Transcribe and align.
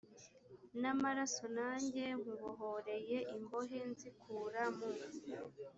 n 0.81 0.83
amaraso 0.93 1.45
nanjye 1.57 2.03
nkubohoreye 2.19 3.17
imbohe 3.37 3.79
nzikura 3.91 4.63
mu 4.77 4.89